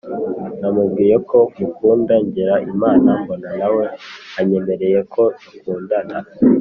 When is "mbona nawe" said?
3.21-3.83